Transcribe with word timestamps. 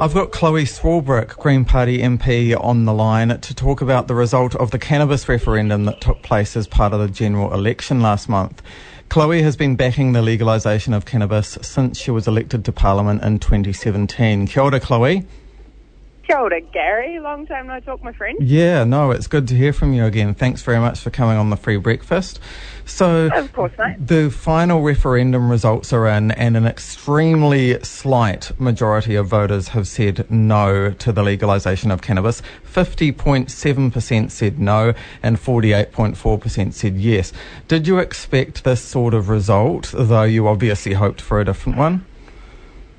I've 0.00 0.12
got 0.12 0.32
Chlöe 0.32 0.66
Swarbrick, 0.66 1.36
Green 1.36 1.64
Party 1.64 1.98
MP, 1.98 2.52
on 2.60 2.84
the 2.84 2.92
line 2.92 3.28
to 3.38 3.54
talk 3.54 3.80
about 3.80 4.08
the 4.08 4.14
result 4.16 4.56
of 4.56 4.72
the 4.72 4.78
cannabis 4.78 5.28
referendum 5.28 5.84
that 5.84 6.00
took 6.00 6.20
place 6.20 6.56
as 6.56 6.66
part 6.66 6.92
of 6.92 6.98
the 6.98 7.06
general 7.06 7.54
election 7.54 8.00
last 8.00 8.28
month. 8.28 8.60
Chlöe 9.08 9.40
has 9.42 9.56
been 9.56 9.76
backing 9.76 10.12
the 10.12 10.20
legalisation 10.20 10.96
of 10.96 11.04
cannabis 11.04 11.56
since 11.62 11.96
she 11.96 12.10
was 12.10 12.26
elected 12.26 12.64
to 12.64 12.72
Parliament 12.72 13.22
in 13.22 13.38
2017. 13.38 14.48
Kia 14.48 14.64
ora, 14.64 14.80
Chlöe. 14.80 15.24
Kia 16.26 16.38
ora, 16.38 16.60
Gary. 16.60 17.18
Long 17.20 17.46
time 17.46 17.66
no 17.66 17.80
talk, 17.80 18.02
my 18.02 18.12
friend. 18.12 18.38
Yeah, 18.40 18.84
no, 18.84 19.10
it's 19.10 19.26
good 19.26 19.46
to 19.48 19.54
hear 19.54 19.72
from 19.72 19.92
you 19.92 20.04
again. 20.04 20.34
Thanks 20.34 20.62
very 20.62 20.78
much 20.78 21.00
for 21.00 21.10
coming 21.10 21.36
on 21.36 21.50
the 21.50 21.56
free 21.56 21.76
breakfast. 21.76 22.40
So, 22.86 23.28
of 23.34 23.52
course, 23.52 23.72
mate. 23.78 24.06
The 24.06 24.30
final 24.30 24.82
referendum 24.82 25.50
results 25.50 25.92
are 25.92 26.06
in, 26.08 26.30
and 26.32 26.56
an 26.56 26.66
extremely 26.66 27.82
slight 27.82 28.58
majority 28.58 29.14
of 29.16 29.26
voters 29.26 29.68
have 29.68 29.86
said 29.86 30.30
no 30.30 30.92
to 30.92 31.12
the 31.12 31.22
legalisation 31.22 31.92
of 31.92 32.00
cannabis. 32.00 32.42
50.7% 32.72 34.30
said 34.30 34.58
no, 34.58 34.94
and 35.22 35.36
48.4% 35.36 36.72
said 36.72 36.96
yes. 36.96 37.32
Did 37.68 37.86
you 37.86 37.98
expect 37.98 38.64
this 38.64 38.82
sort 38.82 39.12
of 39.12 39.28
result, 39.28 39.92
though 39.94 40.22
you 40.22 40.48
obviously 40.48 40.94
hoped 40.94 41.20
for 41.20 41.40
a 41.40 41.44
different 41.44 41.76
one? 41.78 42.06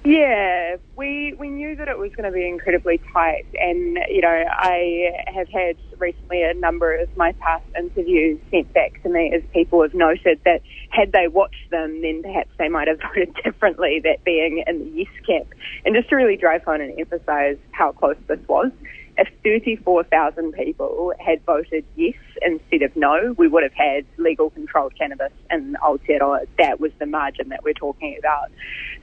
Yeah, 0.04 0.76
we 0.98 1.34
we 1.40 1.50
knew 1.50 1.76
that 1.76 1.88
it 1.88 1.98
was 1.98 2.12
going 2.16 2.30
to 2.30 2.32
be 2.32 2.48
incredibly 2.48 3.02
tight, 3.14 3.46
and 3.60 3.98
you 4.10 4.22
know 4.22 4.44
I 4.50 5.12
have 5.28 5.48
had 5.50 5.76
recently 6.00 6.44
a 6.44 6.54
number 6.54 6.96
of 6.96 7.10
my 7.16 7.34
past 7.34 7.66
interviews 7.78 8.40
sent 8.52 8.74
back 8.74 9.02
to 9.04 9.10
me 9.10 9.32
as 9.36 9.42
people 9.54 9.82
have 9.82 9.94
noted 9.94 10.40
that 10.46 10.62
had 10.90 11.12
they 11.12 11.28
watched 11.28 11.70
them, 11.72 12.02
then 12.02 12.22
perhaps 12.24 12.50
they 12.58 12.70
might 12.70 12.88
have 12.88 13.00
voted 13.16 13.36
differently. 13.44 14.00
That 14.04 14.24
being 14.24 14.64
in 14.66 14.80
the 14.80 14.86
yes 14.86 15.08
camp, 15.28 15.48
and 15.84 15.96
just 15.96 16.10
to 16.10 16.16
really 16.16 16.38
drive 16.38 16.64
home 16.64 16.82
and 16.82 16.98
emphasise 17.00 17.58
how 17.72 17.92
close 17.92 18.18
this 18.28 18.40
was. 18.48 18.72
If 19.18 19.30
34,000 19.44 20.52
people 20.54 21.14
had 21.20 21.44
voted 21.46 21.86
yes 21.96 22.16
instead 22.42 22.82
of 22.82 22.96
no, 22.96 23.34
we 23.38 23.48
would 23.48 23.64
have 23.64 23.74
had 23.74 24.06
legal 24.18 24.50
controlled 24.50 24.94
cannabis 24.98 25.32
in 25.50 25.78
Aotearoa. 25.84 26.48
That 26.58 26.80
was 26.80 26.92
the 27.00 27.06
margin 27.06 27.50
that 27.50 27.64
we're 27.64 27.74
talking 27.74 28.18
about. 28.20 28.52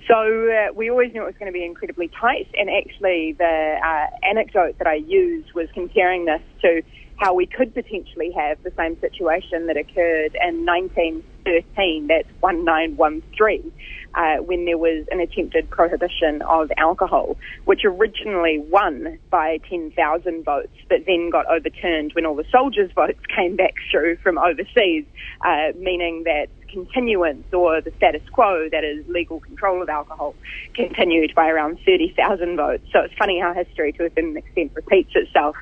So 0.06 0.50
uh, 0.50 0.72
we 0.74 0.90
always 0.90 1.12
knew 1.14 1.22
it 1.22 1.26
was 1.26 1.36
going 1.38 1.50
to 1.50 1.56
be 1.58 1.64
incredibly 1.64 2.08
tight. 2.08 2.48
And 2.58 2.68
actually, 2.68 3.32
the 3.38 3.78
uh, 3.82 4.26
anecdote 4.28 4.78
that 4.78 4.86
I 4.86 4.96
used 4.96 5.52
was 5.54 5.68
comparing 5.72 6.26
this 6.26 6.42
to 6.62 6.82
how 7.22 7.32
we 7.32 7.46
could 7.46 7.72
potentially 7.72 8.32
have 8.32 8.60
the 8.64 8.72
same 8.76 8.98
situation 9.00 9.68
that 9.68 9.76
occurred 9.76 10.36
in 10.42 10.66
1913, 10.66 12.08
that's 12.08 12.28
1913, 12.40 13.72
uh, 14.14 14.36
when 14.42 14.64
there 14.64 14.76
was 14.76 15.06
an 15.12 15.20
attempted 15.20 15.70
prohibition 15.70 16.42
of 16.42 16.72
alcohol, 16.76 17.36
which 17.64 17.84
originally 17.84 18.58
won 18.58 19.18
by 19.30 19.58
10,000 19.70 20.44
votes, 20.44 20.72
but 20.88 20.98
then 21.06 21.30
got 21.30 21.46
overturned 21.46 22.10
when 22.14 22.26
all 22.26 22.34
the 22.34 22.44
soldiers' 22.50 22.90
votes 22.92 23.20
came 23.34 23.54
back 23.54 23.74
through 23.90 24.16
from 24.16 24.36
overseas, 24.36 25.04
uh, 25.42 25.70
meaning 25.78 26.24
that 26.24 26.48
continuance 26.72 27.44
or 27.52 27.80
the 27.80 27.92
status 27.98 28.22
quo, 28.32 28.68
that 28.72 28.82
is 28.82 29.06
legal 29.06 29.38
control 29.40 29.82
of 29.82 29.88
alcohol, 29.88 30.34
continued 30.74 31.32
by 31.34 31.48
around 31.48 31.78
30,000 31.84 32.56
votes. 32.56 32.84
So 32.92 33.00
it's 33.00 33.14
funny 33.14 33.38
how 33.38 33.52
history 33.54 33.92
to 33.92 34.06
a 34.06 34.10
certain 34.10 34.36
extent 34.36 34.72
repeats 34.74 35.12
itself. 35.14 35.54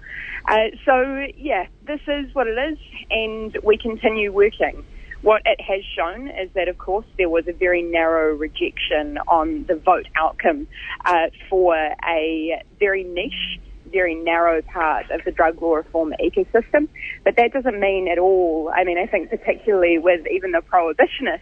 Uh, 0.49 0.71
so 0.85 1.27
yeah, 1.37 1.67
this 1.87 2.01
is 2.07 2.35
what 2.35 2.47
it 2.47 2.59
is, 2.73 2.79
and 3.11 3.57
we 3.63 3.77
continue 3.77 4.33
working. 4.33 4.85
What 5.23 5.43
it 5.45 5.61
has 5.61 5.85
shown 5.97 6.29
is 6.29 6.51
that, 6.55 6.69
of 6.69 6.79
course, 6.79 7.05
there 7.19 7.29
was 7.29 7.47
a 7.47 7.53
very 7.53 7.83
narrow 7.83 8.35
rejection 8.35 9.19
on 9.29 9.67
the 9.69 9.75
vote 9.75 10.07
outcome 10.17 10.67
uh, 11.05 11.27
for 11.51 11.77
a 11.77 12.63
very 12.79 13.05
niche, 13.05 13.61
very 13.93 14.15
narrow 14.15 14.63
part 14.63 15.11
of 15.11 15.21
the 15.27 15.31
drug 15.31 15.61
law 15.61 15.75
reform 15.75 16.15
ecosystem. 16.23 16.89
But 17.23 17.37
that 17.37 17.53
doesn't 17.53 17.79
mean 17.79 18.09
at 18.09 18.19
all, 18.19 18.73
I 18.75 18.85
mean, 18.85 18.97
I 18.97 19.07
think 19.07 19.29
particularly 19.29 19.99
with 19.99 20.27
even 20.27 20.53
the 20.53 20.63
prohibitionists 20.63 21.41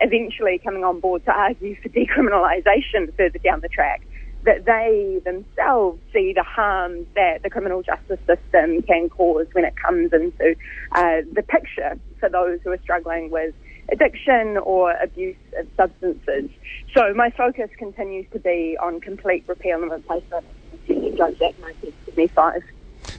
eventually 0.00 0.60
coming 0.62 0.84
on 0.84 1.00
board 1.00 1.24
to 1.24 1.32
argue 1.32 1.74
for 1.80 1.88
decriminalisation 1.88 3.16
further 3.16 3.38
down 3.38 3.60
the 3.60 3.68
track, 3.68 4.02
that 4.46 4.64
they 4.64 5.20
themselves 5.24 5.98
see 6.12 6.32
the 6.34 6.44
harm 6.44 7.06
that 7.14 7.42
the 7.42 7.50
criminal 7.50 7.82
justice 7.82 8.20
system 8.26 8.80
can 8.82 9.08
cause 9.08 9.46
when 9.52 9.64
it 9.64 9.74
comes 9.76 10.12
into 10.12 10.56
uh, 10.92 11.22
the 11.32 11.42
picture 11.42 11.98
for 12.20 12.28
those 12.28 12.60
who 12.64 12.70
are 12.70 12.78
struggling 12.82 13.30
with 13.30 13.54
addiction 13.92 14.56
or 14.58 14.92
abuse 15.02 15.36
of 15.58 15.66
substances. 15.76 16.50
So 16.96 17.12
my 17.14 17.30
focus 17.30 17.70
continues 17.76 18.26
to 18.32 18.38
be 18.38 18.78
on 18.80 19.00
complete 19.00 19.44
repeal 19.48 19.82
and 19.82 19.90
replacement 19.90 20.44
of 20.88 21.16
Drugs 21.16 21.42
Act 21.42 21.58
1975. 21.60 22.62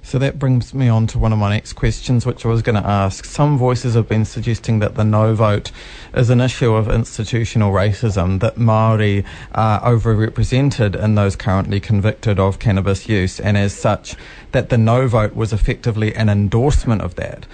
So 0.08 0.18
that 0.20 0.40
brings 0.40 0.74
me 0.74 0.88
on 0.88 1.06
to 1.08 1.20
one 1.20 1.34
of 1.34 1.40
my 1.40 1.50
next 1.50 1.74
questions, 1.74 2.26
which 2.26 2.46
I 2.46 2.48
was 2.48 2.62
going 2.62 2.82
to 2.82 2.88
ask. 2.88 3.26
Some 3.26 3.58
voices 3.58 3.94
have 3.96 4.08
been 4.08 4.24
suggesting 4.24 4.80
that 4.80 4.96
the 4.96 5.04
no 5.04 5.36
vote 5.36 5.70
is 6.14 6.30
an 6.30 6.40
issue 6.40 6.74
of 6.74 6.88
institutional 6.88 7.74
racism, 7.74 8.40
that 8.40 8.58
Maori 8.58 9.26
are 9.52 9.82
overrepresented 9.82 10.96
in 10.96 11.16
those 11.16 11.36
currently 11.36 11.82
convicted 11.82 12.40
of 12.40 12.58
cannabis 12.58 13.10
use, 13.10 13.38
and 13.42 13.58
as 13.58 13.78
such, 13.78 14.16
that 14.54 14.70
the 14.70 14.78
no 14.78 15.10
vote 15.10 15.36
was 15.36 15.52
effectively 15.52 16.16
an 16.16 16.30
endorsement 16.30 17.02
of 17.02 17.16
that. 17.16 17.46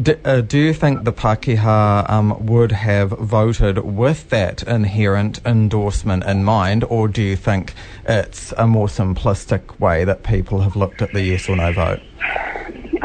Do, 0.00 0.16
uh, 0.24 0.42
do 0.42 0.58
you 0.58 0.72
think 0.72 1.04
the 1.04 1.12
Pākehā 1.12 2.08
um, 2.08 2.46
would 2.46 2.72
have 2.72 3.10
voted 3.10 3.78
with 3.78 4.30
that 4.30 4.62
inherent 4.62 5.40
endorsement 5.44 6.24
in 6.24 6.44
mind, 6.44 6.84
or 6.84 7.08
do 7.08 7.20
you 7.20 7.36
think 7.36 7.74
it's 8.06 8.52
a 8.56 8.66
more 8.66 8.86
simplistic 8.86 9.80
way 9.80 10.04
that 10.04 10.22
people 10.22 10.60
have 10.60 10.76
looked 10.76 11.02
at 11.02 11.12
the 11.12 11.22
yes 11.22 11.48
or 11.48 11.56
no 11.56 11.72
vote? 11.72 11.97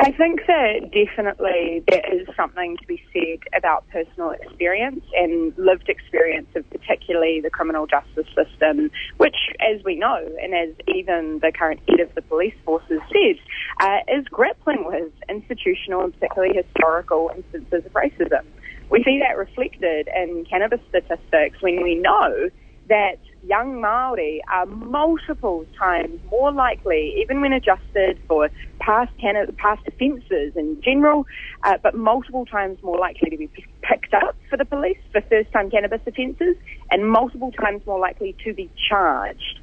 I 0.04 0.12
think 0.12 0.42
that 0.48 0.92
definitely 0.92 1.82
there 1.88 2.04
is 2.14 2.28
something 2.36 2.76
to 2.76 2.88
be 2.88 3.02
said 3.14 3.40
about 3.58 3.88
personal 3.88 4.32
experience 4.32 5.00
and 5.14 5.54
lived 5.58 5.88
experience 5.88 6.48
of 6.58 6.70
particularly 6.72 7.40
the 7.42 7.50
criminal 7.50 7.88
justice 7.88 8.28
system, 8.36 8.92
which, 9.16 9.38
as 9.62 9.82
we 9.86 9.96
know, 9.96 10.20
and 10.44 10.54
as 10.54 10.76
even 10.94 11.40
the 11.42 11.54
current 11.58 11.80
head 11.88 12.02
of 12.02 12.14
the 12.16 12.22
police 12.22 12.54
force 12.66 12.84
has 12.90 13.00
said, 13.14 13.40
uh, 13.80 14.00
is 14.20 14.26
grappling 14.28 14.84
with 14.86 15.14
institutional 15.30 16.04
and 16.04 16.14
particularly 16.20 16.54
historical 16.54 17.32
instances 17.34 17.86
of 17.86 17.94
racism. 17.94 18.44
We 18.90 19.06
see 19.06 19.22
that 19.26 19.38
reflected 19.38 20.10
in 20.14 20.44
cannabis 20.50 20.82
statistics 20.90 21.62
when 21.62 21.82
we 21.82 21.96
know 21.96 22.50
that 22.90 23.20
young 23.46 23.82
Maori 23.82 24.42
are 24.52 24.66
multiple 24.66 25.66
times 25.80 26.20
more 26.30 26.52
likely, 26.52 27.16
even 27.22 27.42
when 27.42 27.54
adjusted 27.54 28.20
for 28.28 28.50
past 28.84 29.12
can- 29.20 29.56
past 29.58 29.82
offences 29.88 30.54
in 30.56 30.82
general, 30.84 31.26
uh, 31.64 31.78
but 31.82 31.96
multiple 31.96 32.46
times 32.46 32.78
more 32.84 32.98
likely 32.98 33.30
to 33.30 33.38
be 33.38 33.50
picked 33.82 34.14
up 34.14 34.36
for 34.50 34.58
the 34.58 34.66
police 34.66 34.98
for 35.12 35.22
first-time 35.22 35.70
cannabis 35.70 36.02
offences, 36.06 36.56
and 36.92 37.10
multiple 37.10 37.52
times 37.52 37.82
more 37.86 38.00
likely 38.00 38.36
to 38.44 38.54
be 38.54 38.70
charged. 38.90 39.60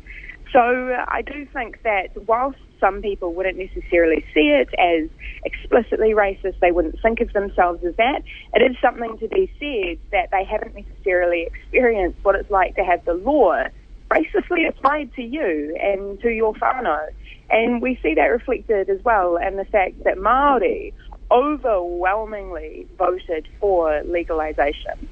So 0.52 0.60
uh, 0.60 1.04
I 1.08 1.22
do 1.22 1.46
think 1.52 1.82
that 1.84 2.08
whilst 2.26 2.58
some 2.80 3.02
people 3.02 3.34
wouldn't 3.34 3.58
necessarily 3.58 4.24
see 4.34 4.48
it 4.50 4.68
as 4.78 5.08
explicitly 5.44 6.12
racist, 6.14 6.58
they 6.60 6.72
wouldn't 6.72 7.00
think 7.02 7.20
of 7.20 7.32
themselves 7.32 7.84
as 7.84 7.94
that, 7.96 8.22
it 8.54 8.62
is 8.62 8.76
something 8.82 9.18
to 9.18 9.28
be 9.28 9.52
said 9.60 9.98
that 10.12 10.30
they 10.32 10.44
haven't 10.44 10.74
necessarily 10.74 11.42
experienced 11.46 12.18
what 12.22 12.34
it's 12.34 12.50
like 12.50 12.74
to 12.76 12.82
have 12.82 13.04
the 13.04 13.14
law 13.14 13.64
racistly 14.10 14.68
applied 14.68 15.12
to 15.14 15.22
you 15.22 15.76
and 15.80 16.20
to 16.20 16.30
your 16.30 16.54
whānau. 16.54 17.06
And 17.50 17.82
we 17.82 17.98
see 18.02 18.14
that 18.14 18.26
reflected 18.26 18.88
as 18.88 19.02
well 19.04 19.36
in 19.36 19.56
the 19.56 19.64
fact 19.64 20.04
that 20.04 20.16
Māori 20.18 20.92
overwhelmingly 21.30 22.86
voted 22.98 23.46
for 23.60 24.02
legalisation. 24.02 25.08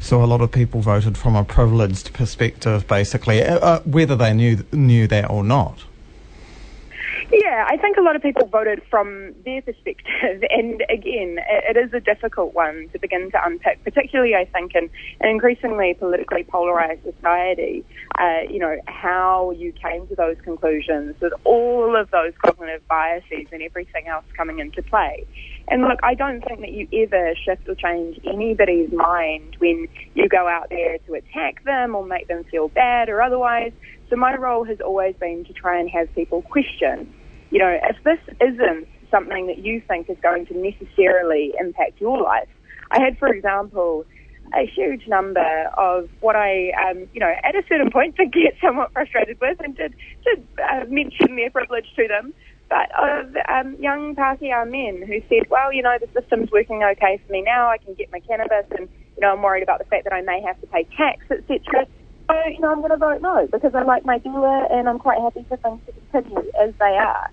So 0.00 0.22
a 0.22 0.26
lot 0.26 0.40
of 0.40 0.52
people 0.52 0.80
voted 0.80 1.16
from 1.18 1.34
a 1.34 1.44
privileged 1.44 2.12
perspective, 2.12 2.86
basically, 2.86 3.42
uh, 3.42 3.58
uh, 3.58 3.80
whether 3.80 4.16
they 4.16 4.32
knew 4.32 4.64
knew 4.72 5.06
that 5.08 5.30
or 5.30 5.42
not. 5.42 5.84
Yeah, 7.58 7.66
I 7.68 7.76
think 7.76 7.96
a 7.96 8.02
lot 8.02 8.14
of 8.14 8.22
people 8.22 8.46
voted 8.46 8.80
from 8.88 9.34
their 9.44 9.60
perspective, 9.62 10.44
and 10.50 10.80
again, 10.88 11.38
it 11.68 11.76
is 11.76 11.92
a 11.92 11.98
difficult 11.98 12.54
one 12.54 12.88
to 12.92 13.00
begin 13.00 13.32
to 13.32 13.38
unpick, 13.44 13.82
particularly 13.82 14.36
I 14.36 14.44
think 14.44 14.76
in 14.76 14.88
an 15.20 15.28
increasingly 15.28 15.94
politically 15.94 16.44
polarised 16.44 17.02
society. 17.02 17.84
Uh, 18.16 18.42
you 18.48 18.60
know 18.60 18.76
how 18.86 19.50
you 19.50 19.72
came 19.72 20.06
to 20.06 20.14
those 20.14 20.36
conclusions 20.44 21.16
with 21.20 21.32
all 21.42 22.00
of 22.00 22.08
those 22.12 22.32
cognitive 22.46 22.86
biases 22.86 23.48
and 23.50 23.60
everything 23.60 24.06
else 24.06 24.24
coming 24.36 24.60
into 24.60 24.80
play. 24.80 25.26
And 25.66 25.82
look, 25.82 25.98
I 26.04 26.14
don't 26.14 26.40
think 26.44 26.60
that 26.60 26.70
you 26.70 26.86
ever 26.92 27.34
shift 27.44 27.68
or 27.68 27.74
change 27.74 28.20
anybody's 28.24 28.92
mind 28.92 29.56
when 29.58 29.88
you 30.14 30.28
go 30.28 30.46
out 30.46 30.68
there 30.70 30.98
to 30.98 31.14
attack 31.14 31.64
them 31.64 31.96
or 31.96 32.06
make 32.06 32.28
them 32.28 32.44
feel 32.44 32.68
bad 32.68 33.08
or 33.08 33.20
otherwise. 33.20 33.72
So 34.10 34.16
my 34.16 34.36
role 34.36 34.64
has 34.64 34.80
always 34.80 35.16
been 35.16 35.44
to 35.44 35.52
try 35.52 35.78
and 35.78 35.90
have 35.90 36.14
people 36.14 36.42
question, 36.42 37.12
you 37.50 37.58
know, 37.58 37.78
if 37.88 37.96
this 38.04 38.18
isn't 38.40 38.88
something 39.10 39.46
that 39.46 39.58
you 39.58 39.82
think 39.88 40.08
is 40.10 40.16
going 40.22 40.46
to 40.46 40.54
necessarily 40.56 41.54
impact 41.58 42.00
your 42.00 42.20
life. 42.20 42.48
I 42.90 43.00
had, 43.00 43.18
for 43.18 43.28
example, 43.28 44.04
a 44.54 44.66
huge 44.66 45.06
number 45.06 45.70
of 45.76 46.08
what 46.20 46.36
I, 46.36 46.70
um, 46.88 47.06
you 47.12 47.20
know, 47.20 47.32
at 47.42 47.54
a 47.54 47.62
certain 47.68 47.90
point 47.90 48.16
did 48.18 48.32
get 48.32 48.54
somewhat 48.62 48.92
frustrated 48.92 49.38
with 49.40 49.58
and 49.60 49.76
did, 49.76 49.94
did 50.24 50.46
uh, 50.58 50.84
mention 50.88 51.36
their 51.36 51.50
privilege 51.50 51.86
to 51.96 52.08
them, 52.08 52.32
but 52.68 52.88
of 52.98 53.34
um, 53.48 53.76
young 53.80 54.14
Pākehā 54.14 54.68
men 54.70 55.06
who 55.06 55.20
said, 55.28 55.48
well, 55.50 55.72
you 55.72 55.82
know, 55.82 55.96
the 56.00 56.20
system's 56.20 56.50
working 56.50 56.82
okay 56.82 57.20
for 57.26 57.32
me 57.32 57.42
now, 57.42 57.68
I 57.68 57.78
can 57.78 57.94
get 57.94 58.10
my 58.12 58.20
cannabis 58.20 58.66
and, 58.78 58.88
you 59.16 59.20
know, 59.20 59.32
I'm 59.32 59.42
worried 59.42 59.62
about 59.62 59.78
the 59.78 59.86
fact 59.86 60.04
that 60.04 60.12
I 60.12 60.22
may 60.22 60.40
have 60.42 60.60
to 60.60 60.66
pay 60.66 60.86
tax, 60.96 61.24
etc. 61.30 61.86
So, 62.30 62.34
you 62.46 62.60
know, 62.60 62.70
I'm 62.70 62.80
going 62.80 62.90
to 62.90 62.98
vote 62.98 63.22
no 63.22 63.48
because 63.50 63.74
I 63.74 63.82
like 63.84 64.04
my 64.04 64.18
dealer 64.18 64.66
and 64.70 64.88
I'm 64.88 64.98
quite 64.98 65.18
happy 65.20 65.46
for 65.48 65.56
things 65.56 65.80
to 65.86 65.92
continue 65.92 66.50
as 66.60 66.74
they 66.78 66.96
are. 66.96 67.30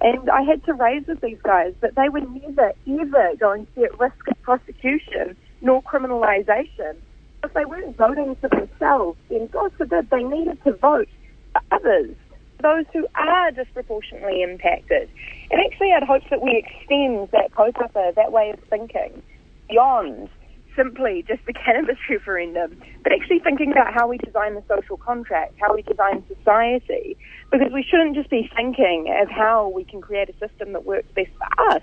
And 0.00 0.30
I 0.30 0.42
had 0.42 0.64
to 0.64 0.74
raise 0.74 1.06
with 1.06 1.20
these 1.20 1.40
guys 1.42 1.74
that 1.80 1.96
they 1.96 2.08
were 2.08 2.20
never, 2.20 2.72
ever 2.86 3.36
going 3.38 3.66
to 3.66 3.72
be 3.72 3.84
at 3.84 3.98
risk 3.98 4.28
of 4.28 4.40
prosecution 4.42 5.36
nor 5.60 5.82
criminalisation. 5.82 6.96
If 7.42 7.52
they 7.54 7.64
weren't 7.64 7.96
voting 7.96 8.36
for 8.36 8.48
themselves, 8.48 9.18
then 9.28 9.48
God 9.48 9.72
forbid 9.76 10.10
they 10.10 10.22
needed 10.22 10.62
to 10.64 10.72
vote 10.72 11.08
for 11.52 11.62
others, 11.72 12.14
those 12.62 12.84
who 12.92 13.06
are 13.14 13.50
disproportionately 13.50 14.42
impacted. 14.42 15.08
And 15.50 15.60
actually, 15.60 15.92
I'd 15.92 16.02
hope 16.02 16.22
that 16.30 16.42
we 16.42 16.56
extend 16.56 17.28
that 17.32 17.52
kaupapa, 17.52 18.08
uh, 18.08 18.12
that 18.12 18.32
way 18.32 18.50
of 18.50 18.60
thinking, 18.70 19.22
beyond 19.68 20.28
simply 20.76 21.24
just 21.26 21.44
the 21.46 21.52
cannabis 21.64 21.98
referendum, 22.08 22.80
but 23.02 23.12
actually 23.12 23.40
thinking 23.40 23.72
about 23.72 23.92
how 23.92 24.08
we 24.08 24.18
design 24.18 24.54
the 24.54 24.62
social 24.68 24.96
contract, 24.96 25.54
how 25.60 25.74
we 25.74 25.82
design 25.82 26.24
society, 26.28 27.16
because 27.50 27.72
we 27.72 27.82
shouldn't 27.82 28.14
just 28.14 28.30
be 28.30 28.50
thinking 28.54 29.14
of 29.20 29.28
how 29.28 29.68
we 29.68 29.84
can 29.84 30.00
create 30.00 30.28
a 30.28 30.32
system 30.38 30.72
that 30.72 30.84
works 30.84 31.08
best 31.14 31.30
for 31.38 31.72
us. 31.72 31.82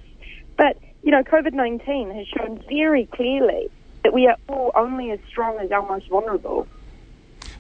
But, 0.57 0.77
you 1.03 1.11
know, 1.11 1.23
COVID-19 1.23 2.15
has 2.15 2.27
shown 2.27 2.63
very 2.69 3.07
clearly 3.07 3.69
that 4.03 4.13
we 4.13 4.27
are 4.27 4.37
all 4.47 4.71
only 4.75 5.11
as 5.11 5.19
strong 5.27 5.59
as 5.59 5.71
our 5.71 5.85
most 5.87 6.07
vulnerable. 6.09 6.67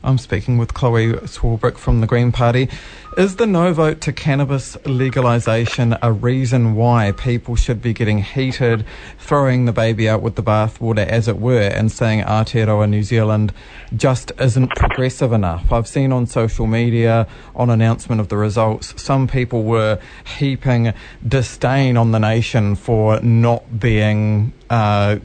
I'm 0.05 0.19
speaking 0.19 0.59
with 0.59 0.75
Chlöe 0.75 1.19
Swarbrick 1.21 1.77
from 1.79 1.99
the 1.99 2.05
Green 2.05 2.31
Party. 2.31 2.69
Is 3.17 3.37
the 3.37 3.47
no 3.47 3.73
vote 3.73 4.01
to 4.01 4.13
cannabis 4.13 4.75
legalisation 4.83 5.97
a 5.99 6.11
reason 6.11 6.75
why 6.75 7.11
people 7.13 7.55
should 7.55 7.81
be 7.81 7.91
getting 7.91 8.19
heated, 8.19 8.85
throwing 9.17 9.65
the 9.65 9.71
baby 9.71 10.07
out 10.07 10.21
with 10.21 10.35
the 10.35 10.43
bathwater, 10.43 11.07
as 11.07 11.27
it 11.27 11.39
were, 11.39 11.69
and 11.69 11.91
saying 11.91 12.21
Aotearoa 12.23 12.87
New 12.87 13.01
Zealand 13.01 13.51
just 13.95 14.31
isn't 14.39 14.75
progressive 14.75 15.31
enough? 15.31 15.71
I've 15.71 15.87
seen 15.87 16.11
on 16.11 16.27
social 16.27 16.67
media, 16.67 17.27
on 17.55 17.71
announcement 17.71 18.21
of 18.21 18.27
the 18.27 18.37
results, 18.37 19.01
some 19.01 19.27
people 19.27 19.63
were 19.63 19.97
heaping 20.37 20.93
disdain 21.27 21.97
on 21.97 22.11
the 22.11 22.19
nation 22.19 22.75
for 22.75 23.19
not 23.21 23.79
being. 23.79 24.53
Uh, 24.69 25.17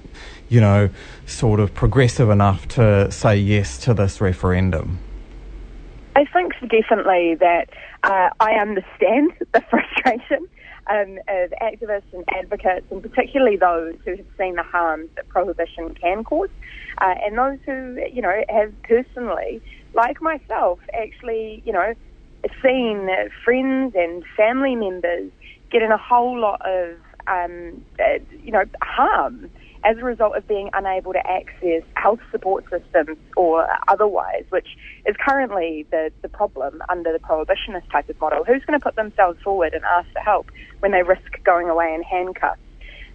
you 0.50 0.60
know, 0.60 0.90
sort 1.26 1.60
of 1.60 1.72
progressive 1.72 2.28
enough 2.28 2.68
to 2.68 3.10
say 3.10 3.36
yes 3.36 3.78
to 3.78 3.94
this 3.94 4.20
referendum? 4.20 4.98
I 6.16 6.24
think 6.26 6.52
definitely 6.68 7.36
that 7.36 7.70
uh, 8.02 8.30
I 8.40 8.54
understand 8.54 9.32
the 9.54 9.62
frustration 9.70 10.46
um, 10.90 11.18
of 11.28 11.52
activists 11.62 12.12
and 12.12 12.24
advocates, 12.36 12.86
and 12.90 13.00
particularly 13.00 13.56
those 13.56 13.94
who 14.04 14.16
have 14.16 14.26
seen 14.36 14.56
the 14.56 14.64
harms 14.64 15.08
that 15.14 15.28
prohibition 15.28 15.94
can 15.94 16.24
cause, 16.24 16.50
uh, 17.00 17.14
and 17.24 17.38
those 17.38 17.58
who, 17.64 18.04
you 18.12 18.20
know, 18.20 18.42
have 18.48 18.74
personally, 18.82 19.62
like 19.94 20.20
myself, 20.20 20.80
actually, 21.00 21.62
you 21.64 21.72
know, 21.72 21.94
seen 22.62 23.08
friends 23.44 23.94
and 23.94 24.24
family 24.36 24.74
members 24.74 25.30
get 25.70 25.82
in 25.82 25.92
a 25.92 25.98
whole 25.98 26.40
lot 26.40 26.60
of, 26.66 26.96
um, 27.28 27.84
uh, 28.00 28.18
you 28.42 28.50
know, 28.50 28.64
harm 28.82 29.48
as 29.84 29.96
a 29.98 30.04
result 30.04 30.36
of 30.36 30.46
being 30.46 30.70
unable 30.72 31.12
to 31.12 31.26
access 31.26 31.82
health 31.94 32.20
support 32.30 32.64
systems 32.70 33.18
or 33.36 33.66
otherwise, 33.88 34.44
which 34.50 34.68
is 35.06 35.16
currently 35.16 35.86
the, 35.90 36.12
the 36.22 36.28
problem 36.28 36.82
under 36.88 37.12
the 37.12 37.18
prohibitionist 37.18 37.90
type 37.90 38.08
of 38.08 38.20
model. 38.20 38.44
Who's 38.44 38.64
going 38.64 38.78
to 38.78 38.84
put 38.84 38.96
themselves 38.96 39.40
forward 39.42 39.72
and 39.72 39.82
ask 39.84 40.10
for 40.12 40.20
help 40.20 40.50
when 40.80 40.92
they 40.92 41.02
risk 41.02 41.42
going 41.44 41.68
away 41.68 41.94
in 41.94 42.02
handcuffs? 42.02 42.60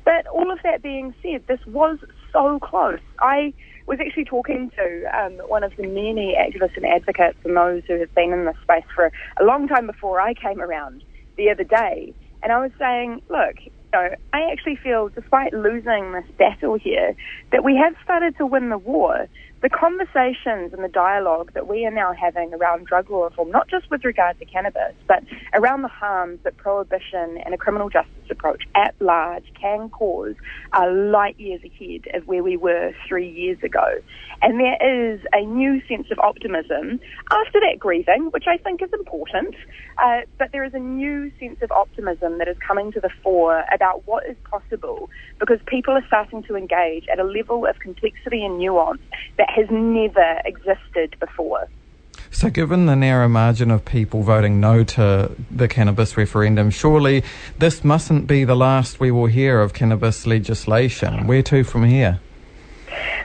But 0.04 0.28
all 0.28 0.52
of 0.52 0.60
that 0.64 0.84
being 0.84 1.14
said, 1.22 1.46
this 1.48 1.60
was 1.66 1.98
so 2.32 2.60
close. 2.60 3.00
I 3.20 3.54
was 3.88 4.00
actually 4.00 4.26
talking 4.26 4.72
to 4.76 5.04
um, 5.18 5.34
one 5.48 5.64
of 5.64 5.76
the 5.78 5.84
many 5.84 6.36
activists 6.36 6.76
and 6.76 6.86
advocates 6.86 7.38
and 7.44 7.56
those 7.56 7.84
who 7.88 8.00
have 8.00 8.14
been 8.16 8.32
in 8.34 8.46
this 8.46 8.56
space 8.64 8.86
for 8.94 9.12
a 9.40 9.44
long 9.44 9.68
time 9.68 9.88
before 9.88 10.20
I 10.20 10.34
came 10.34 10.62
around 10.62 11.04
the 11.38 11.50
other 11.50 11.64
day. 11.64 12.14
And 12.44 12.52
I 12.52 12.60
was 12.60 12.72
saying, 12.78 13.22
look, 13.30 13.56
know, 13.96 14.16
I 14.34 14.52
actually 14.52 14.76
feel, 14.76 15.10
despite 15.10 15.54
losing 15.54 16.14
this 16.14 16.26
battle 16.38 16.78
here, 16.78 17.16
that 17.52 17.64
we 17.64 17.76
have 17.76 17.94
started 18.04 18.38
to 18.38 18.46
win 18.46 18.70
the 18.70 18.78
war 18.78 19.28
the 19.66 19.70
conversations 19.70 20.74
and 20.74 20.84
the 20.84 20.94
dialogue 20.94 21.52
that 21.56 21.68
we 21.68 21.88
are 21.88 21.92
now 21.92 22.14
having 22.14 22.54
around 22.54 22.86
drug 22.86 23.10
law 23.10 23.24
reform, 23.24 23.50
not 23.50 23.68
just 23.68 23.90
with 23.90 24.06
regard 24.06 24.38
to 24.38 24.46
cannabis, 24.46 24.94
but 25.08 25.24
around 25.56 25.82
the 25.82 25.88
harms 25.88 26.38
that 26.44 26.56
prohibition 26.58 27.40
and 27.44 27.52
a 27.52 27.58
criminal 27.58 27.90
justice 27.90 28.14
approach 28.30 28.62
at 28.76 28.94
large 29.00 29.46
can 29.60 29.90
cause, 29.90 30.36
are 30.74 30.92
light 30.92 31.40
years 31.40 31.62
ahead 31.64 32.02
of 32.14 32.28
where 32.28 32.44
we 32.44 32.56
were 32.56 32.92
three 33.08 33.28
years 33.28 33.58
ago. 33.64 33.86
And 34.44 34.60
there 34.60 34.78
is 35.14 35.20
a 35.34 35.42
new 35.42 35.82
sense 35.88 36.10
of 36.12 36.20
optimism 36.20 37.00
after 37.32 37.60
that 37.62 37.80
grieving, 37.80 38.30
which 38.34 38.46
I 38.48 38.58
think 38.58 38.84
is 38.84 38.90
important, 38.94 39.56
uh, 39.98 40.22
but 40.38 40.52
there 40.52 40.64
is 40.64 40.76
a 40.76 40.80
new 40.80 41.32
sense 41.40 41.58
of 41.64 41.72
optimism 41.72 42.38
that 42.38 42.48
is 42.48 42.58
coming 42.68 42.92
to 42.92 43.00
the 43.00 43.10
fore 43.24 43.64
about 43.74 44.04
what 44.06 44.30
is 44.30 44.36
possible 44.48 45.10
because 45.40 45.58
people 45.66 45.96
are 45.96 46.06
starting 46.06 46.44
to 46.44 46.56
engage 46.56 47.06
at 47.12 47.18
a 47.18 47.24
level 47.24 47.66
of 47.66 47.80
complexity 47.80 48.46
and 48.46 48.60
nuance 48.60 49.02
that 49.40 49.50
has 49.56 49.68
never 49.72 50.42
existed 50.46 51.16
before. 51.20 51.68
So, 52.32 52.50
given 52.50 52.86
the 52.86 52.96
narrow 52.96 53.30
margin 53.30 53.72
of 53.72 53.86
people 53.86 54.22
voting 54.22 54.60
no 54.60 54.84
to 54.84 55.32
the 55.50 55.68
cannabis 55.70 56.18
referendum, 56.18 56.70
surely 56.70 57.24
this 57.60 57.84
mustn't 57.84 58.28
be 58.28 58.44
the 58.44 58.56
last 58.56 59.00
we 59.00 59.10
will 59.10 59.28
hear 59.28 59.62
of 59.62 59.74
cannabis 59.74 60.28
legislation. 60.28 61.28
Where 61.28 61.42
to 61.44 61.64
from 61.64 61.86
here? 61.86 62.20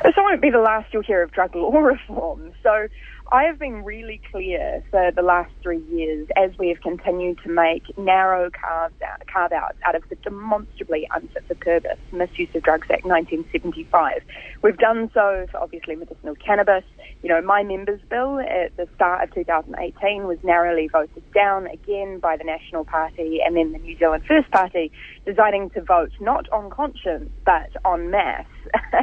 This 0.05 0.15
won't 0.17 0.41
be 0.41 0.51
the 0.51 0.61
last 0.61 0.93
you'll 0.93 1.03
hear 1.03 1.23
of 1.23 1.33
drug 1.33 1.55
law 1.57 1.77
reform. 1.79 2.53
So, 2.63 2.87
I 3.33 3.45
have 3.45 3.61
been 3.61 3.85
really 3.85 4.21
clear 4.33 4.83
for 4.91 5.13
the 5.15 5.23
last 5.23 5.53
three 5.63 5.83
years 5.89 6.27
as 6.37 6.51
we 6.59 6.69
have 6.69 6.81
continued 6.81 7.39
to 7.45 7.49
make 7.49 7.85
narrow 7.97 8.51
carve, 8.51 8.91
out, 9.07 9.23
carve 9.33 9.53
outs 9.53 9.79
out 9.87 9.95
of 9.95 10.03
the 10.11 10.17
demonstrably 10.25 11.07
unfit 11.15 11.45
for 11.47 11.55
purpose 11.55 11.99
Misuse 12.11 12.49
of 12.57 12.65
Drugs 12.65 12.89
Act 12.91 13.05
1975. 13.05 14.23
We've 14.65 14.77
done 14.77 15.13
so 15.15 15.47
for 15.53 15.61
obviously 15.61 15.95
medicinal 15.95 16.35
cannabis. 16.45 16.83
You 17.23 17.29
know, 17.29 17.41
my 17.41 17.63
members' 17.63 18.01
bill 18.11 18.41
at 18.41 18.77
the 18.77 18.89
start 18.97 19.23
of 19.23 19.33
2018 19.33 20.27
was 20.27 20.39
narrowly 20.43 20.89
voted 20.91 21.23
down 21.33 21.67
again 21.67 22.19
by 22.19 22.37
the 22.37 22.45
National 22.45 22.85
Party 22.85 23.41
and 23.45 23.57
then 23.57 23.73
the 23.73 23.79
New 23.79 23.97
Zealand 23.99 24.25
First 24.27 24.51
Party, 24.51 24.93
deciding 25.27 25.71
to 25.71 25.83
vote 25.83 26.13
not 26.21 26.49
on 26.51 26.71
conscience 26.71 27.31
but 27.45 27.71
on 27.85 28.11
mass, 28.11 28.47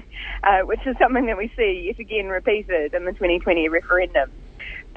uh, 0.44 0.60
which 0.64 0.82
is 0.86 0.96
something 1.00 1.26
that 1.28 1.38
we 1.38 1.52
see 1.56 1.86
yet 1.88 2.00
again 2.00 2.28
repeated 2.28 2.94
in 2.94 3.06
the 3.06 3.12
2020 3.12 3.70
referendum 3.70 4.32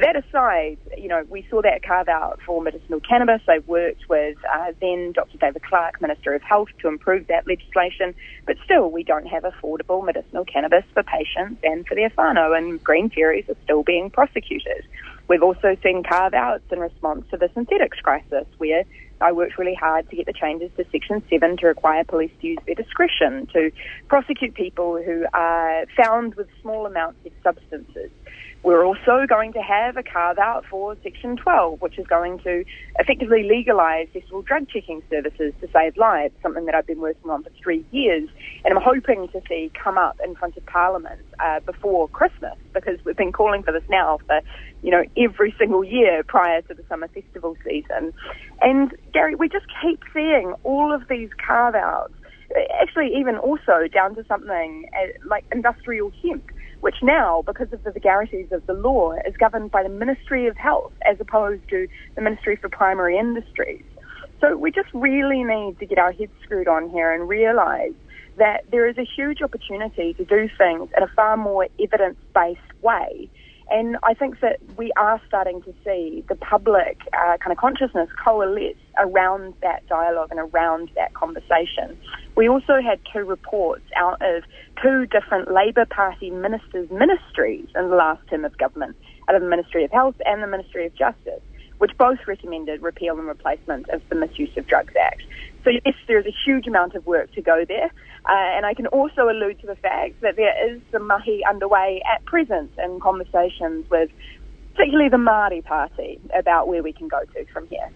that 0.00 0.16
aside, 0.16 0.78
you 0.96 1.08
know, 1.08 1.24
we 1.28 1.46
saw 1.50 1.62
that 1.62 1.82
carve 1.82 2.08
out 2.08 2.40
for 2.44 2.62
medicinal 2.62 3.00
cannabis. 3.00 3.42
I 3.48 3.58
worked 3.66 4.08
with 4.08 4.36
uh, 4.52 4.72
then 4.80 5.12
Dr. 5.12 5.38
David 5.38 5.62
Clark, 5.62 6.00
Minister 6.00 6.34
of 6.34 6.42
Health, 6.42 6.68
to 6.82 6.88
improve 6.88 7.26
that 7.28 7.46
legislation. 7.46 8.14
But 8.46 8.56
still, 8.64 8.90
we 8.90 9.02
don't 9.02 9.26
have 9.26 9.44
affordable 9.44 10.04
medicinal 10.04 10.44
cannabis 10.44 10.84
for 10.94 11.02
patients 11.02 11.60
and 11.62 11.86
for 11.86 11.94
their 11.94 12.10
whānau, 12.10 12.56
and 12.56 12.82
green 12.82 13.10
fairies 13.10 13.44
are 13.48 13.56
still 13.64 13.82
being 13.82 14.10
prosecuted. 14.10 14.84
We've 15.30 15.44
also 15.44 15.76
seen 15.80 16.02
carve 16.02 16.34
outs 16.34 16.64
in 16.72 16.80
response 16.80 17.24
to 17.30 17.36
the 17.36 17.48
synthetics 17.54 18.00
crisis, 18.00 18.46
where 18.58 18.82
I 19.20 19.30
worked 19.30 19.58
really 19.58 19.76
hard 19.76 20.10
to 20.10 20.16
get 20.16 20.26
the 20.26 20.32
changes 20.32 20.72
to 20.76 20.84
Section 20.90 21.22
7 21.30 21.56
to 21.58 21.68
require 21.68 22.02
police 22.02 22.32
to 22.40 22.48
use 22.48 22.58
their 22.66 22.74
discretion 22.74 23.46
to 23.52 23.70
prosecute 24.08 24.54
people 24.54 25.00
who 25.00 25.26
are 25.32 25.84
found 25.96 26.34
with 26.34 26.48
small 26.60 26.84
amounts 26.84 27.24
of 27.24 27.30
substances. 27.44 28.10
We're 28.64 28.84
also 28.84 29.24
going 29.28 29.52
to 29.52 29.62
have 29.62 29.96
a 29.96 30.02
carve 30.02 30.38
out 30.38 30.64
for 30.68 30.96
Section 31.04 31.36
12, 31.36 31.80
which 31.80 31.96
is 31.96 32.08
going 32.08 32.40
to 32.40 32.64
effectively 32.98 33.44
legalise 33.44 34.08
festival 34.12 34.42
drug 34.42 34.68
checking 34.68 35.00
services 35.08 35.54
to 35.60 35.68
save 35.72 35.96
lives, 35.96 36.34
something 36.42 36.66
that 36.66 36.74
I've 36.74 36.88
been 36.88 37.00
working 37.00 37.30
on 37.30 37.44
for 37.44 37.50
three 37.62 37.86
years. 37.92 38.28
And 38.64 38.76
I'm 38.76 38.82
hoping 38.82 39.28
to 39.28 39.40
see 39.48 39.70
come 39.80 39.96
up 39.96 40.18
in 40.24 40.34
front 40.34 40.56
of 40.56 40.66
Parliament 40.66 41.20
uh, 41.44 41.60
before 41.60 42.08
Christmas, 42.08 42.56
because 42.74 42.98
we've 43.04 43.16
been 43.16 43.32
calling 43.32 43.62
for 43.62 43.72
this 43.72 43.82
now 43.88 44.18
for, 44.26 44.40
you 44.82 44.90
know, 44.90 45.04
every 45.16 45.54
single 45.58 45.84
year 45.84 46.22
prior 46.26 46.62
to 46.62 46.74
the 46.74 46.84
summer 46.88 47.08
festival 47.08 47.56
season. 47.64 48.12
And 48.60 48.92
Gary, 49.12 49.34
we 49.34 49.48
just 49.48 49.66
keep 49.82 50.00
seeing 50.12 50.54
all 50.64 50.94
of 50.94 51.02
these 51.08 51.30
carve 51.46 51.74
outs 51.74 52.14
actually 52.80 53.12
even 53.16 53.36
also 53.36 53.86
down 53.92 54.14
to 54.16 54.24
something 54.26 54.84
uh, 54.94 55.06
like 55.28 55.44
industrial 55.52 56.10
hemp, 56.22 56.44
which 56.80 56.96
now, 57.02 57.42
because 57.46 57.72
of 57.72 57.82
the 57.84 57.92
vagaries 57.92 58.48
of 58.50 58.64
the 58.66 58.72
law, 58.72 59.12
is 59.26 59.34
governed 59.38 59.70
by 59.70 59.82
the 59.82 59.88
Ministry 59.88 60.46
of 60.46 60.56
Health 60.56 60.92
as 61.08 61.16
opposed 61.20 61.62
to 61.70 61.86
the 62.16 62.22
Ministry 62.22 62.56
for 62.56 62.68
Primary 62.68 63.18
Industries. 63.18 63.84
So 64.40 64.56
we 64.56 64.70
just 64.72 64.88
really 64.94 65.44
need 65.44 65.78
to 65.78 65.86
get 65.86 65.98
our 65.98 66.12
heads 66.12 66.32
screwed 66.42 66.66
on 66.66 66.90
here 66.90 67.12
and 67.12 67.28
realise 67.28 67.92
that 68.36 68.62
there 68.70 68.88
is 68.88 68.96
a 68.98 69.06
huge 69.16 69.42
opportunity 69.42 70.14
to 70.14 70.24
do 70.24 70.48
things 70.58 70.88
in 70.96 71.02
a 71.02 71.08
far 71.14 71.36
more 71.36 71.66
evidence-based 71.78 72.82
way 72.82 73.30
and 73.70 73.96
I 74.02 74.14
think 74.14 74.40
that 74.40 74.58
we 74.76 74.90
are 74.96 75.20
starting 75.28 75.62
to 75.62 75.72
see 75.84 76.24
the 76.28 76.34
public 76.34 76.98
uh, 77.12 77.36
kind 77.38 77.52
of 77.52 77.56
consciousness 77.56 78.08
coalesce 78.22 78.76
around 78.98 79.54
that 79.62 79.86
dialogue 79.86 80.28
and 80.32 80.40
around 80.40 80.90
that 80.96 81.14
conversation. 81.14 81.96
We 82.36 82.48
also 82.48 82.80
had 82.84 82.98
two 83.12 83.24
reports 83.24 83.84
out 83.96 84.20
of 84.20 84.42
two 84.82 85.06
different 85.06 85.52
Labour 85.52 85.86
Party 85.86 86.30
ministers' 86.30 86.90
ministries 86.90 87.68
in 87.76 87.90
the 87.90 87.96
last 87.96 88.22
term 88.28 88.44
of 88.44 88.58
government, 88.58 88.96
out 89.28 89.36
of 89.36 89.42
the 89.42 89.48
Ministry 89.48 89.84
of 89.84 89.92
Health 89.92 90.16
and 90.26 90.42
the 90.42 90.48
Ministry 90.48 90.86
of 90.86 90.94
Justice, 90.96 91.40
which 91.80 91.96
both 91.96 92.18
recommended 92.26 92.82
repeal 92.82 93.18
and 93.18 93.26
replacement 93.26 93.88
of 93.88 94.02
the 94.10 94.14
Misuse 94.14 94.54
of 94.58 94.66
Drugs 94.66 94.92
Act. 95.00 95.22
So 95.64 95.70
yes, 95.70 95.94
there's 96.06 96.26
a 96.26 96.34
huge 96.44 96.66
amount 96.66 96.94
of 96.94 97.06
work 97.06 97.32
to 97.32 97.40
go 97.40 97.64
there. 97.66 97.90
Uh, 98.26 98.56
and 98.56 98.66
I 98.66 98.74
can 98.74 98.86
also 98.88 99.30
allude 99.30 99.60
to 99.60 99.66
the 99.66 99.76
fact 99.76 100.20
that 100.20 100.36
there 100.36 100.54
is 100.70 100.82
some 100.92 101.06
mahi 101.06 101.42
underway 101.48 102.02
at 102.14 102.22
present 102.26 102.70
in 102.78 103.00
conversations 103.00 103.88
with 103.88 104.10
particularly 104.74 105.08
the 105.08 105.16
Māori 105.16 105.64
Party 105.64 106.20
about 106.36 106.68
where 106.68 106.82
we 106.82 106.92
can 106.92 107.08
go 107.08 107.24
to 107.24 107.46
from 107.46 107.66
here. 107.68 107.90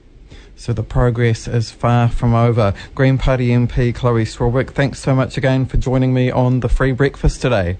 So 0.56 0.72
the 0.72 0.82
progress 0.82 1.46
is 1.46 1.70
far 1.70 2.08
from 2.08 2.34
over. 2.34 2.72
Green 2.94 3.18
Party 3.18 3.48
MP 3.48 3.92
Chlöe 3.92 4.24
Swarbrick, 4.24 4.70
thanks 4.70 4.98
so 4.98 5.14
much 5.14 5.36
again 5.36 5.66
for 5.66 5.76
joining 5.76 6.14
me 6.14 6.30
on 6.30 6.60
the 6.60 6.70
free 6.70 6.92
breakfast 6.92 7.42
today. 7.42 7.76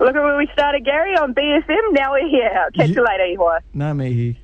Look 0.00 0.16
at 0.16 0.22
where 0.22 0.36
we 0.36 0.48
started, 0.52 0.84
Gary, 0.84 1.14
on 1.16 1.34
BFM. 1.34 1.92
Now 1.92 2.12
we're 2.12 2.28
here. 2.28 2.50
I'll 2.52 2.70
catch 2.70 2.90
you 2.90 3.04
later, 3.04 3.36
Ihoa. 3.38 3.60
Ngā 3.74 3.96
mihi. 3.96 4.43